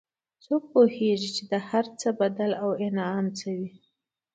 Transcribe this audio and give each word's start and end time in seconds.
څوک 0.43 0.61
پوهیږي 0.71 1.29
چې 1.35 1.43
د 1.51 1.53
هر 1.67 1.85
کار 1.99 2.11
بدل 2.21 2.51
او 2.63 2.69
انعام 2.85 3.25
څه 3.37 3.47
وي 3.57 3.69